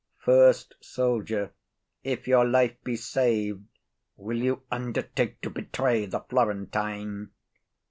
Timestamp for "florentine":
6.21-7.29